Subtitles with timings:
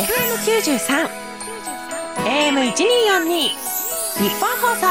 [0.00, 1.10] FM93
[2.24, 4.86] AM1242 日本放送。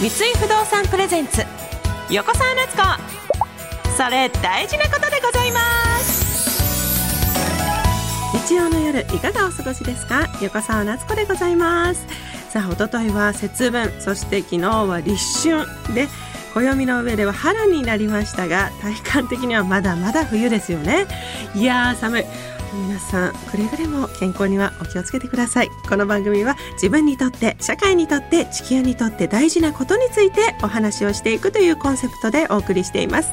[0.00, 1.42] 三井不動産プレゼンツ
[2.08, 2.82] 横澤夏子。
[3.94, 5.60] それ大事なことでございま
[5.98, 6.48] す。
[8.48, 10.26] 日曜の夜いかがお過ごしですか？
[10.40, 12.06] 横澤夏子でございます。
[12.48, 13.92] さあ一昨日は節分。
[14.00, 16.08] そして昨日は立春で
[16.54, 21.06] 暦の上では春になりましたが体感的にはまだまだ冬ですよね。
[21.54, 22.24] いやー寒い。
[22.72, 25.70] 皆さんくれぐれも健康にはお気をつけてください。
[25.88, 33.30] この番組は自分にとって社会にとって地球にとって大事なことについてお話をしていくというコンセプトでお送りしています。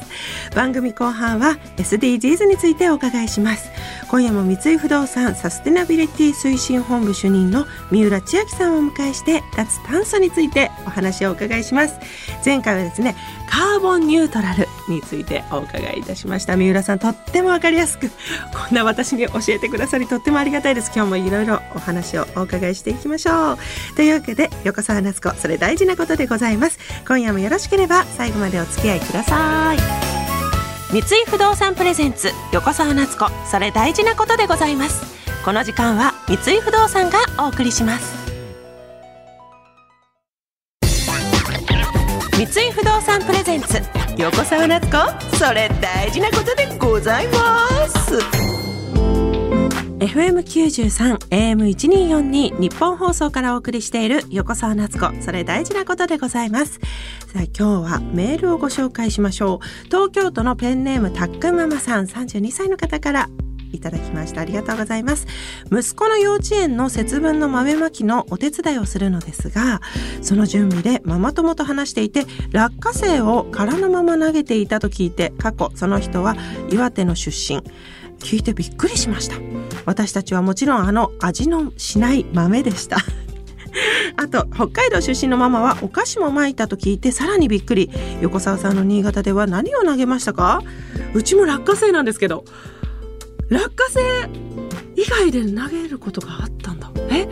[0.54, 3.70] 番組後半は SDGs についてお伺いします。
[4.08, 11.96] 今夜も三井不動産サステナビリティ推進本部主任の三浦千秋さんをお迎えして脱炭素についてお話をお伺いします。
[12.44, 13.16] 前回はですね
[13.48, 16.56] カーボンニュートラルについてお伺いいたしました。
[16.56, 18.14] 三浦さんとってもわかりやすくこ
[18.70, 20.90] んな私に教えてくださりとってもありがたいです。
[20.94, 23.58] 今日もいろいろお話をお伺いしていきましょう。
[23.96, 26.78] というわけで横澤夏子それ大事なことでございます。
[27.06, 29.78] 今夜もよろしければ最後までお付き合いください。
[30.92, 35.02] 三井不動産プレゼンツ横澤夏子それ大事なことでございます。
[35.44, 38.15] この時間は三井不動産がお送りします。
[42.76, 43.80] 不動産プレゼンツ
[44.18, 45.38] 横澤夏子。
[45.38, 48.18] それ大事なことでございます。
[49.98, 55.10] FM93 AM1242 日本放送からお送りしている横澤夏子。
[55.22, 56.74] それ大事なことでございます。
[57.32, 59.84] さあ今日はメールをご紹介しましょう。
[59.86, 62.04] 東京都のペンネームたっくんママさん。
[62.04, 63.30] 32歳の方から。
[63.72, 64.40] いただきました。
[64.40, 65.26] ありがとうございます。
[65.70, 69.80] 息子の幼稚園の節分の豆まきのお手伝いをするのですが
[70.22, 76.36] その準備でママ友と話していて落花生を空のまま投げていたと聞いて過去その人は
[76.70, 77.62] 岩手の出身。
[78.18, 79.36] 聞いてびっくりしました。
[79.84, 82.96] 私たちはもちろんあの味のしない豆でした。
[84.16, 87.90] あと北海道出身のママはお菓子もまいたと聞いてさらにびっくり。
[88.22, 90.62] 横澤さんの新潟では何を投げましたか？
[91.14, 92.44] うちも落花生なんですけど。
[93.48, 94.28] 落花生
[94.96, 96.90] 以外で投げることがあったんだ。
[97.10, 97.28] え？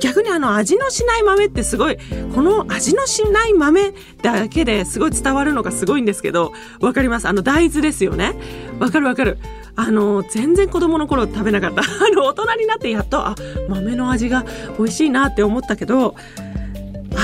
[0.00, 1.96] 逆にあの味のしない豆ってすごい
[2.34, 7.28] この味のしない豆だけですごい伝わるのがすごいんですけどわかります？
[7.28, 8.34] あの大豆ですよね。
[8.80, 9.38] わかるわかる。
[9.74, 11.82] あの全然子供の頃食べなかった。
[12.04, 13.36] あの大人になってやっとあ
[13.68, 14.44] 豆の味が
[14.78, 16.14] 美味しいなって思ったけど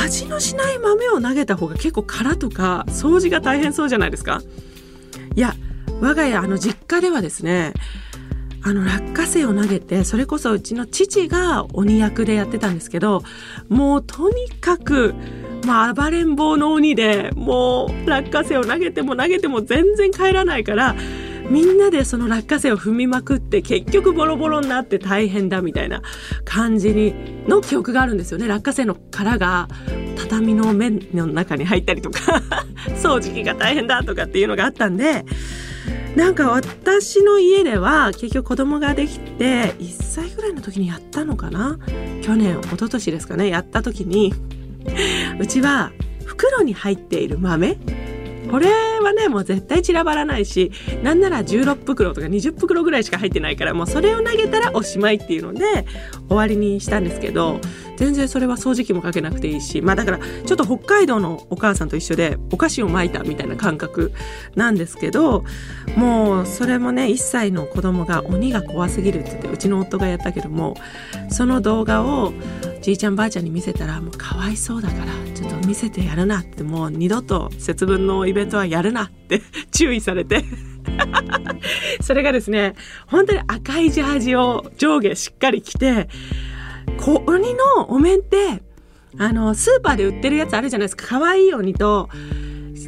[0.04, 4.42] 味のしない豆を投げた方が結構殻とか掃除が大変そうじゃないですか。
[5.34, 5.54] いや
[6.00, 7.72] 我が家あの実家ではですね
[8.62, 13.22] あの落花生を投げてそれこそうちの父が鬼役でやってたんですけど
[13.68, 15.14] もうとにかく
[15.64, 20.96] まあ暴れん坊の鬼でもう落花生を投げても投げても全然帰らないから
[21.50, 26.02] みんなでその落花生を踏みまくって結局ボロボロになって大変だみたいな
[26.44, 27.14] 感じに
[27.48, 28.46] の記憶があるんですよね。
[28.46, 29.68] 落花生の殻が
[30.18, 32.42] 畳の面の中に入ったりとか
[33.02, 35.24] 掃除機が大変だとかっていうのがあったんで
[36.18, 41.78] なんか私の家では結局子供ができて1歳ぐらいの時にやったのかな？
[42.22, 43.48] 去年一昨年ですかね。
[43.48, 44.34] やった時に
[45.38, 45.92] うちは
[46.24, 47.78] 袋に入っている豆
[48.50, 48.68] これ
[49.00, 50.72] はねもう絶対散らばらないし
[51.02, 55.86] なんなら16袋とか20袋ぐらいしか入ってないからもうそれを投げたらおしまいっていうので
[56.28, 57.60] 終わりにしたんですけど
[57.96, 64.12] 全然それは掃除機もかけなくていいしまあだからちょっと北海道のお母さんと一緒でお菓子をまいたみたいな感覚
[64.54, 65.44] なんですけど
[65.96, 70.76] もうそれもね1歳の子供が鬼が怖すぎるって言ってうちの夫がやったけども
[71.28, 72.32] その動画を
[72.80, 76.40] じいちゃんばあちゃんに見せたらもうかわいそうだからちょっと見せてやるな。
[76.40, 80.44] ってもう二度と節分のイベントはやるなって 注意されて。
[82.00, 82.74] それがですね
[83.06, 86.08] 本当に赤いジャージを上下しっかり着て
[86.96, 88.62] こ鬼のお面って
[89.18, 91.06] あのスーパーで売ってるやつあるじゃないですか。
[91.06, 92.08] かわいい鬼と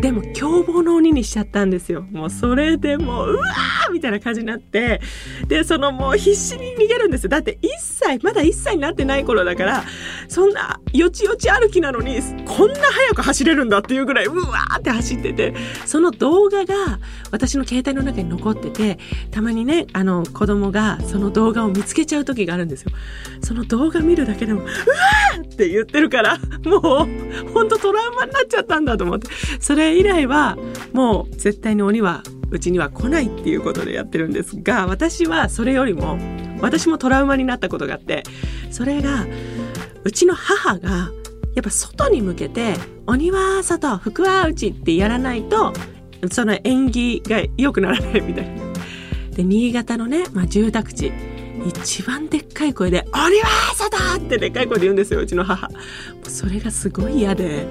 [0.00, 2.02] でも凶暴の鬼にしちゃったんですよ。
[2.10, 5.00] もうそれでもう、うわーみたいな感じになって、
[5.46, 7.30] で、そのもう必死に逃げるんですよ。
[7.30, 9.84] だって1歳、まだ1歳になってない頃だから、
[10.28, 15.54] そんなよちよち歩きなのに、こんな速く走れるんだっていうぐらい、うわーって走ってて、
[15.84, 16.74] その動画が
[17.30, 18.98] 私の携帯の中に残ってて、
[19.30, 22.91] たまにね、あの子供がその動画を見つけちゃう時があるんですよ。
[23.42, 29.28] その動画見るだけでも、うわーって言ってるから、もう、ほんとトラウマになっちゃったんだと思って。
[29.60, 30.57] それ以来は
[30.92, 36.19] もう絶対に鬼はうちには来ないっていうことでやってるんですが私はそれよりも
[36.60, 38.22] 私もトラウマになったことがあって
[38.71, 39.27] それが
[40.04, 41.10] うちの母が
[41.54, 42.75] やっぱ外に向けて
[43.07, 45.72] 「鬼は外福は内」ってやらないと
[46.31, 48.71] その縁起が良くならないみたいな。
[49.34, 51.13] で新潟のね、まあ、住宅地
[51.66, 55.69] 一番でっかい声で「オリバーサだ!」ってでっかい声で言うんですようちの母
[56.25, 57.66] それがすごい嫌で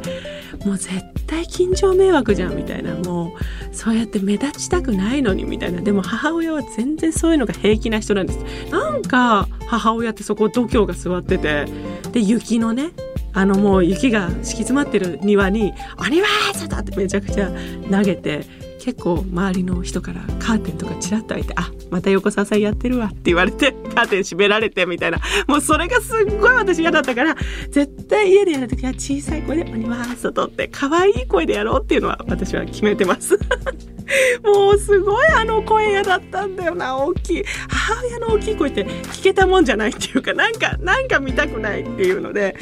[0.65, 0.91] もう絶
[1.25, 2.93] 対近所迷惑じゃんみたいな。
[2.95, 3.33] も
[3.71, 5.81] うそうやって目立ちたくないのにみたいな。
[5.81, 8.39] でも母親は全然そういうのが平気な人なんです。
[8.71, 11.65] なんか母親ってそこ度胸が座ってて。
[12.11, 12.89] で雪のね
[13.33, 17.51] あのもう雪が敷き詰まってる庭に「オリバーサだ!」ってめちゃくちゃ
[17.91, 18.43] 投げて
[18.79, 27.35] 結構周りの人からカーテンとかチラッと開いて「あまた横澤さんやってるわ」って言われて カーテン閉められてみたいなもうそれがすっごい私嫌だったから
[27.69, 33.37] 絶対家でやる時は小さい声で「お庭外」って可愛い声でやろうっていうのは私は決めてます。
[34.43, 42.55] もうすごいあの声嫌だったんだよな大きい母親の大きい声って聞けたもんじゃないっていうかなんかなんか見たくないっていうので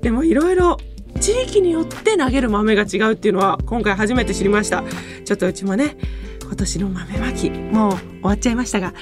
[0.00, 0.78] でもいろいろ
[1.18, 4.84] 地域によって投げる豆が違うっていうのは今回初めて知りました。
[5.24, 5.96] ちょっとうちもね
[6.42, 8.94] 今年の豆まきもう終わっちゃいましたが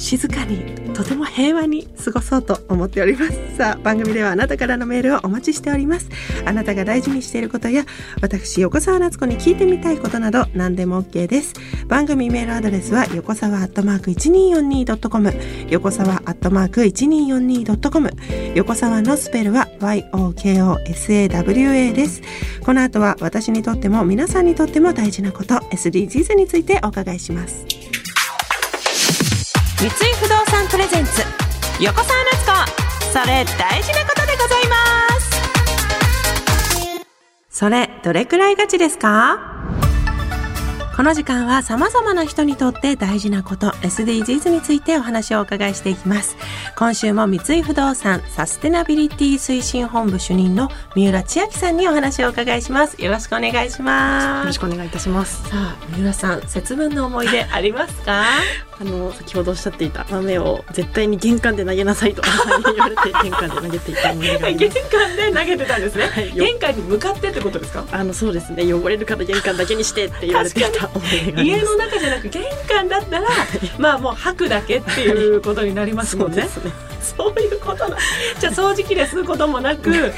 [0.00, 3.56] 静かにとても平和に過ごそうと思っております。
[3.56, 6.08] さあ番組ではあなたからのメールをお待ちしております。
[6.46, 7.84] あなたが大事にしていることや
[8.22, 11.52] 私横澤夏子に聞いてみたいことなど何でも OK です。
[11.86, 15.34] 番組メールアドレスは横澤アットマーク 1242.com
[15.68, 18.10] 横澤アットマーク 1242.com
[18.54, 22.22] 横澤のスペルは YOKOSAWA です。
[22.64, 27.89] この後は私にとっても皆さんにとっても大事なこと SDGs についてお伺いします。
[29.80, 29.90] 三井
[30.20, 31.22] 不動産プレゼンツ
[31.82, 33.12] 横澤夏子。
[33.18, 35.30] それ大事なことでございます。
[37.48, 39.38] それどれくらいガチですか？
[40.94, 46.36] この時間は様々な人にとって大事なこと SDGs についてお話をお伺いしていきます。
[46.80, 53.02] 今週も三井不動産サステナビリティ推進本部主任の三浦千秋さんにお話をお伺いします。
[53.02, 54.40] よろしくお願いします。
[54.40, 55.42] よろしくお願いいたします。
[55.42, 58.24] さあ三浦さん節分の思い出ありますか？
[58.80, 62.22] あの先ほどおっしゃっていた豆を絶対に玄関で投げなさいと
[62.64, 64.80] 言われて玄関で投げていた思い出があり玄ます。
[64.90, 67.84] 関で投げてたんですね、はい玄関に向かってってことですか？
[67.92, 68.72] あのそうですね。
[68.72, 71.44] 汚れるから玄関だけにしてって言われていた思い出があります。
[71.44, 73.28] 家の中じゃなく玄関だったら
[73.76, 76.48] まあもう吐くだけっていうことになりますもんね。
[76.52, 76.69] そうですね
[77.00, 77.96] そういうことな。
[78.38, 80.12] じゃあ掃除機で吸うこともなく、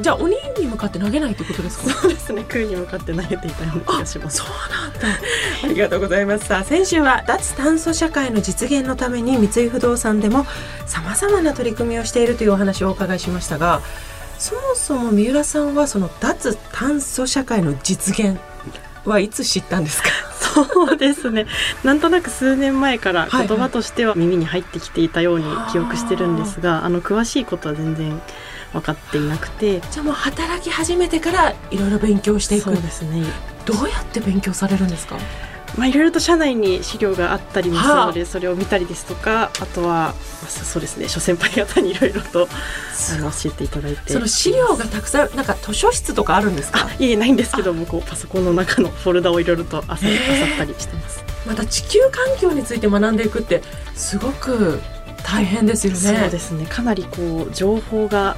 [0.00, 1.90] じゃあ鬼に向かって投げないってことですか？
[1.90, 5.18] そうですね空に向かって投げていたような気がしますそうなんだ。
[5.64, 6.46] ありがとうございます。
[6.46, 10.46] さあ先週は脱炭素社会の実現のために三井不動産でも
[10.86, 13.80] さまざまな取り組みをしているというお話をお伺いしましたが、
[14.38, 18.38] そもそも三浦さんはその脱炭素社会の実現
[19.04, 20.08] はいつ知ったんですか？
[20.64, 21.46] そうですね。
[21.84, 28.20] なんとなく数年前からはい言葉としては耳に入ってきていたように記憶してるんですが、あの詳しいことは全然
[28.72, 29.80] 分かっていなくて。
[29.90, 32.64] じゃあもう働き始めてからいろいろ勉強していく。
[32.64, 33.22] そうですね。
[33.64, 35.16] どうやって勉強されるんですか？
[35.76, 40.12] まあ、いろいろと社内に資料があったりもするので、それを見たりですとかあとは、まあ、
[40.48, 42.48] そそうですね諸先輩方にいろいろと
[43.14, 44.12] あの教えていただいて。
[44.12, 46.86] その資料がたくさんなんか図書室とかあるんですか？
[46.86, 53.62] あいえないんですけどもこうパソコンの中のフォルダをいろいろとあさへーあさったりしてます、また地球環境について学んでいくって
[53.94, 54.80] すごく
[55.24, 55.98] 大変ですよね。
[55.98, 56.66] そうですね。
[56.66, 58.36] かなりこう情報が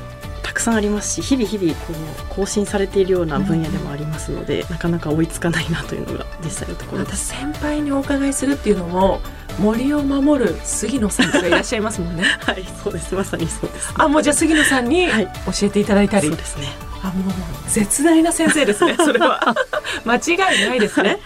[0.49, 7.27] たくさんありますし日々日々こう更新されているような分野でもありますので、なかなか追いつかないなというのが実際のところまたです。
[7.29, 9.21] 先輩にお伺いするっていうのも
[9.59, 12.25] 森を守る杉野さんとかいらっしゃいますもんね。
[12.41, 13.15] はいそうです。
[13.15, 15.27] まさにそうです、あもうじゃあ杉野さんにはい。
[15.27, 16.69] 教えていただいたり、そうですね。
[17.03, 17.35] あもう
[17.69, 19.55] 絶大な先生ですねそれは。
[20.05, 21.19] 間違いないですね。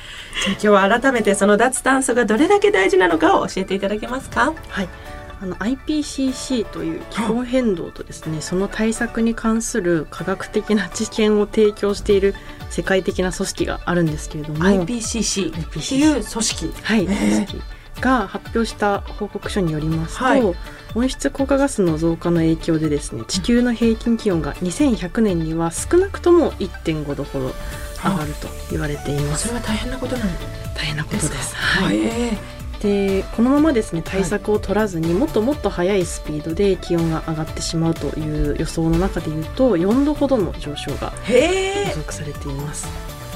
[0.44, 4.52] じゃあ今日は改めてその脱炭素がどれだけ大事なのかを教えていただけますか？
[4.68, 4.88] はい、
[5.42, 12.36] あの IPCC という気候変動とですねその対策に関する科学的な知見を提供している
[12.70, 16.72] 世界的な組織があるんですけれども IPCC っていう組織。
[16.82, 17.06] はい、え。
[17.06, 17.62] ー組織
[18.00, 20.42] が発表した報告書によりますと、はい。
[20.94, 27.52] 温室効果ガスの増加の影響でですね地球の平均気温が2100年には少なくとも1.5度ほど
[28.04, 29.48] 上がると言われています。
[29.48, 30.28] それは大変なことなん
[30.76, 31.98] 大変なことでですはい。
[31.98, 32.38] え
[32.82, 42.88] でこのままですね対策を取らずにもっともっと速いスピードで気温が上がってしまうという予想の中でいうと4度ほどの上昇が予測されています、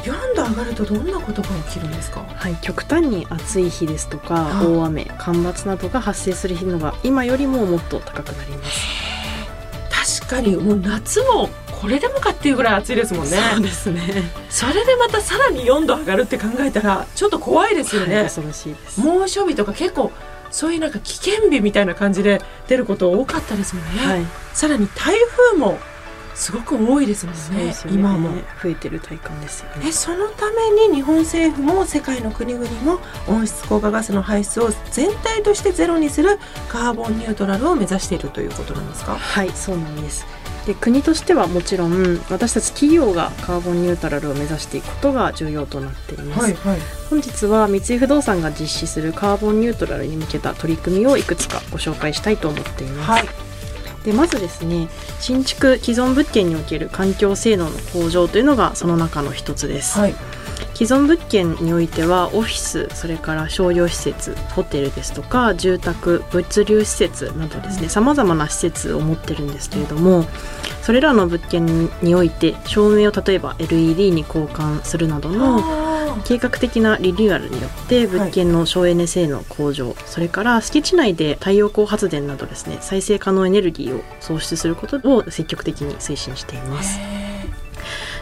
[0.03, 2.25] 4度上がるとどんなことが起きるんですか？
[2.29, 11.49] はい、極端に暑い日ですとかはい大雨干ばつなどが発生する頻度が今よりももっと高くなります、確かにもう夏も
[11.80, 13.37] これでもかっていうぐらい暑いですもんね。
[13.54, 14.02] そうですね。
[14.49, 19.00] それでまたさらに4度上がるって考えたらちょっと怖いですよね、はい恐ろしいです。
[19.00, 20.11] 猛暑日とか結構
[20.50, 24.26] そういうなんか危険日みたいな感じで出ること多かったですもんね、はい。
[24.54, 25.16] さらに台
[25.50, 25.78] 風も
[26.35, 27.75] すごく多いですもんねね。
[27.90, 28.30] 今も。
[28.62, 29.87] 増えてる体感ですよね。
[29.88, 39.16] えそのために日本政府も世界の国々も温室効果ガスの排出を全体としてゼロにするカーボンニュートラルを目指しているということなんですか？
[39.16, 40.26] はいそうなんです
[40.66, 53.46] で国としてはもちろん私たち企業がカーボンニュートラルを目指していくことが重要となっています、はい本日は三井不動産が実施するカーボンニュートラルに向けた取り組みをいくつかご紹介したいと思っています、はい。
[54.04, 54.88] でまずですね
[55.20, 60.14] 新築既存物件における環境性能の向上というのがその中の一つです、はい
[60.76, 70.26] 既存物件においてはオフィスそれから商業施設ホテルですとか住宅物流施設などですねさまざまな施設を持ってるんですけれども
[70.83, 87.25] それらの物件において照明を例えば LED に交換するなどのあ計画的なリニューアルによって物件の省エネ性能向上、それから敷地内で太陽光発電などですね再生可能エネルギーを創出することを積極的に推進していーます。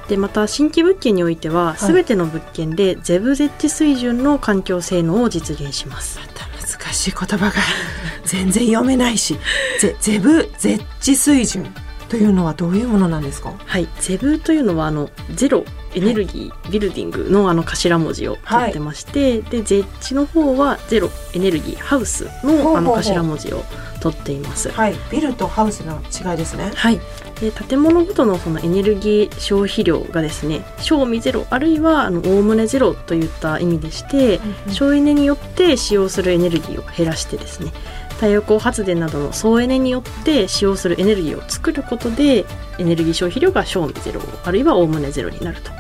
[0.06, 1.92] へでまた新規物件においては、はい。
[1.92, 6.18] 全ての物件でゼブゼッチ水準の環境性能を実現します。
[6.18, 7.52] ーまた難しい言葉が
[8.25, 9.38] 全然読めないし。
[9.80, 11.73] ゼゼブゼッチ水準
[12.08, 13.52] というのはどういうものなんですか？
[13.64, 23.64] はい、ゼブというのはあのゼロエネルギービルディングのあの頭文字を取ってまして、でゼッチの方はゼロエネルギーハウスのあの頭文字を
[24.00, 24.70] 取っています。
[24.70, 24.94] はい。
[25.11, 26.70] ビルとハウスの違いですね。
[26.75, 27.00] はい、
[27.41, 37.73] で建物ごとのそのエネルギー消費量がですね賞味ゼロあるいはおおむねゼロといった意味でして、省エネによって使用するエネルギーを減らしてですね
[38.11, 42.47] 太陽光発電などの総エネによって使用するエネルギーを作ることで
[42.79, 45.71] エネルギー消費量が賞味ゼロあるいはおおむねゼロになると。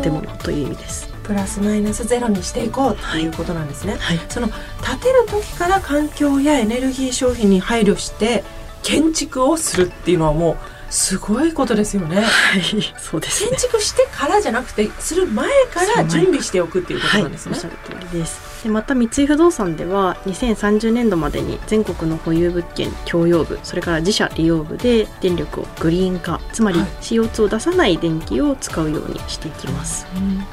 [0.00, 1.12] 建物という意味です。
[1.22, 4.56] プラスマイナスゼロにしていこうということなんですね、はい、その建
[5.00, 8.44] てる時から環境やエネルギー消費に配慮して
[8.84, 10.56] 建築をするっていうのはもう
[10.90, 12.20] すごいことですよね。
[12.20, 12.62] はい、
[12.98, 13.50] そうですね。
[13.50, 13.58] 建。
[13.58, 18.64] 築してからじゃなくてする前から準備しておくっていうことなんですね、はい、おっしゃる通りです。
[18.64, 26.88] でまた三井不動産では2030年度までに全国の保有物件共用部それから自社利用部で電力をグリーン化つまりはい。
[27.00, 30.44] CO2 を出さない電気を使うようにしていきます、うん。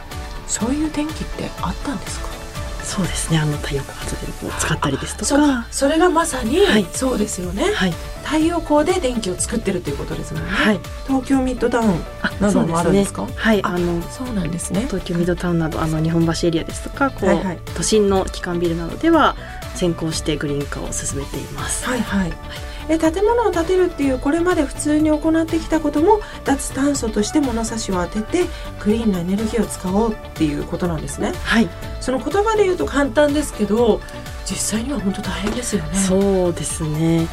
[0.47, 2.42] そういう電気ってあったんですか？
[2.83, 3.39] そうですね。
[3.39, 5.67] あの太陽光発電を使ったりですとか。
[5.71, 6.85] それがまさに、はい。
[6.91, 7.71] そうですよね。
[7.73, 7.93] はい。
[8.23, 10.79] 太陽光で電気を作ってるっていうことですもんね、はい。
[11.07, 13.23] 東京ミッドタウンあなどもあるんですか？
[13.23, 13.61] あはい。
[13.63, 14.81] あのそうなんですね。
[14.87, 17.59] 東京ミッドタウンなどあの日本橋エリアですとかこう、はいはい。
[17.75, 19.35] 都心の基幹ビルなどでは
[19.83, 22.33] 先行してグリーン化を進めていますはいはい。
[22.89, 28.45] え建物を建てるっていうこれまで普通に行ってきたことも脱炭素として物差しを当てて
[28.79, 31.33] クリーンなエネルギーを使おうっていうことなんですね。
[31.43, 31.69] はい
[32.01, 34.01] その言葉で言うと簡単ですけど
[34.45, 35.97] 実際には本当大変ですよね。
[35.97, 37.27] そうですね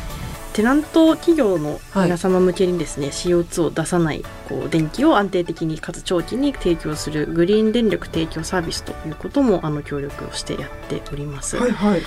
[0.52, 11.56] テナント企業の皆様向けにですね、CO2 を出さないこう電気を安定的にかつ長期に提供するグリーン電力提供サービスということもあの協力をしてやっております。
[11.56, 12.02] はいはい。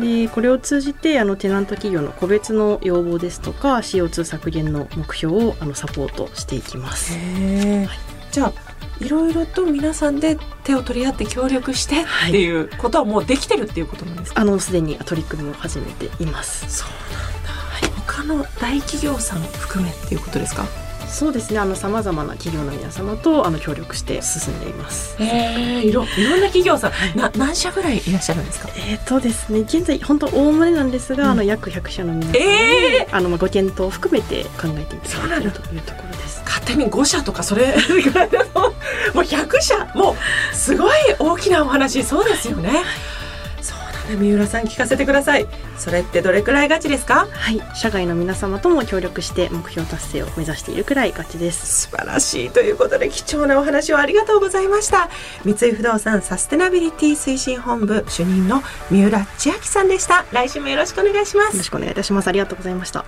[0.00, 7.14] でこれを通じてあのテナント企業の個別の要望ですとか CO2 削減の目標をあのサポートしていきます。
[7.14, 7.88] へえ。
[8.30, 8.52] じゃあ
[9.00, 14.40] いろいろと皆さんで手を取り合って協力してはいっていうことはもうできてるっていうことなんですか？
[14.40, 16.64] あのすでに取り組みを始めています。
[16.68, 16.96] そうな
[17.28, 17.37] んだ。
[18.18, 20.66] 他の大企業さん含めっていうことですか？
[21.08, 25.16] そうですねあのさまざまな企業の皆様とあの協力して進んでいます。
[25.18, 28.68] ええいろいろんな企業さん、な何社ぐらいいらっしゃるんですか？
[28.76, 36.42] えーとですね、現在本当大盛りなんですが、うんあの約100社の皆さんに、えあのまあご検討を含めて考えていたそうなんだだいているというところです。
[36.44, 38.68] 勝手に5社とかそれぐらいだとも
[39.14, 40.14] う100社も
[40.52, 42.68] うすごい大きなお話そうですよね。
[42.68, 42.90] そうなんだ
[44.16, 45.46] 三浦さん聞かせてください。
[45.76, 47.26] それってどれくらいガチですか？
[47.30, 51.88] はい、社外の皆様とも協力して目標達成を目指しているくらいガチです。
[51.88, 55.08] 素晴らしいということで貴重なお話をありがとうございました
[55.44, 62.28] 三井不動産サステナビリティ推進本部主任の三浦千秋さんでした来週もよろしくお願いしますよろしくお願いいたします。
[62.28, 63.04] ありがとうございました。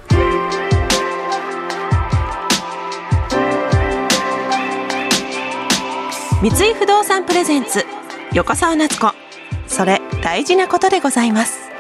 [6.43, 7.85] 三井不動産プレゼンツ
[8.33, 9.20] 横澤夏子
[9.71, 11.71] それ大事なことでございます。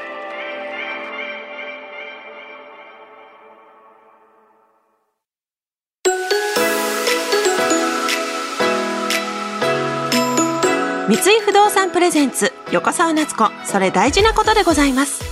[11.09, 15.25] 三井不動産プレゼンツ横澤夏子それ大事なことでございます。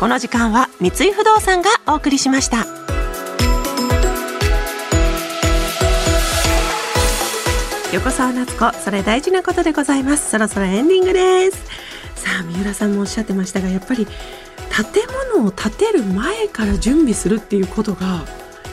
[0.00, 2.66] この時間は三井不動産がお送りしました。
[7.94, 10.30] 横澤夏子それ大事なことでございます。
[10.30, 11.91] そろそろエンディングです。
[12.22, 14.14] さあ三浦さんもおっしゃってましたがやっぱり建
[15.34, 18.24] 物を建てる前から準備するっていうことが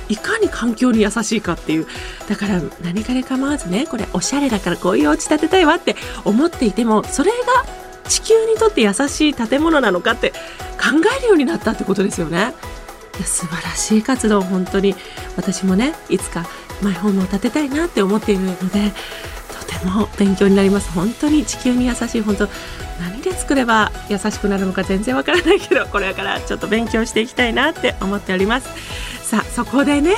[0.08, 1.88] いかに環境に優しいかっていう
[2.28, 7.66] だから何かに構わずねこれおしゃれだからこういうお家建てたいわって思っていてもそれが
[8.08, 10.36] 地球にとって優しい建物なのかって考
[11.18, 12.54] えるようになったってことですよね。
[13.26, 14.96] 素晴らしい活動本当に
[15.36, 16.46] 私もねいつか
[16.82, 18.94] マイホームを建てたいなって思っているので
[19.60, 22.48] とても勉強になります本当に地球に優しい本当
[23.00, 28.70] 何で作れば優しくなるのか全然わからないけどこれからちょっと勉強していきたいなって思っております。
[29.24, 30.16] さあそこでね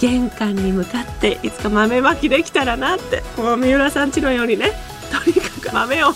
[0.00, 4.72] 玄関に向かっていつか豆まきできたらなってもう三浦さんちのようにね
[5.12, 6.08] とにかく豆を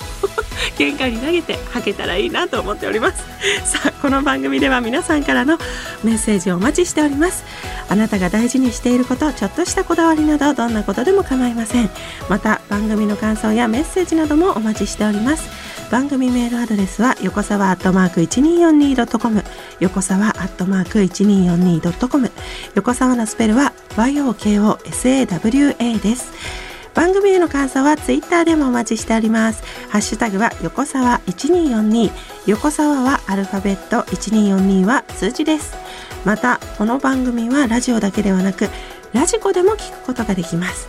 [0.77, 3.23] 玄関に投げて履けたらいいなと思っております。
[3.65, 5.59] さあこの番組では皆さんからの
[6.03, 7.45] メッセージをお待ちしております。
[7.89, 11.91] あなたが大事にしていることちょっとしたこだわりなどどんなことでも構いません。
[12.29, 15.49] また番組の感想やメッセージなどもお待ちしております。
[15.91, 19.45] 番組メールアドレスは横沢アットマーク 1242.com
[19.81, 22.31] 横沢アットマーク 1242.com
[22.75, 26.33] 横沢のスペルは YOKOSAWA です。
[26.95, 29.63] 番組への感想はツイッターでもお待ちしております。
[29.91, 32.11] ハッシュタグは横沢1242
[32.47, 35.77] 横沢はアルファベット1242は数字です。
[36.25, 38.71] またこの番組はラジオだけではなく
[39.13, 40.89] ラジコでも聞くことができます。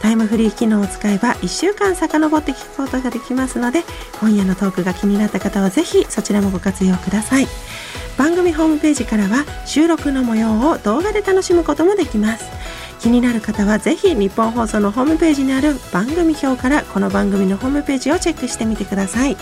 [0.00, 3.82] タイムフリー機能を使えば1週間遡って聞くことができますので
[4.20, 7.46] 今夜のトークが気になった方はぜひそちらもご活用ください。
[8.16, 12.44] 番組ホームページからは収録の模様を動画で楽しむこともできます。
[12.98, 19.36] 気になる方はぜひ日本放送のホームページにある番組表からこの番組のホームページをチェックしてみてください。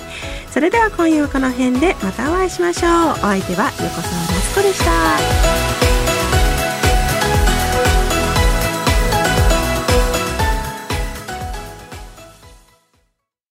[0.51, 3.11] それでは今夜はこの辺でまたお会いしましょう。
[3.13, 5.56] お相手は横澤夏子でした。